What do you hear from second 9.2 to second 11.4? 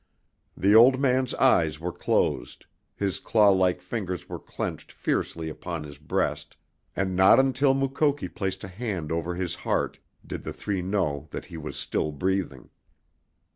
his heart did the three know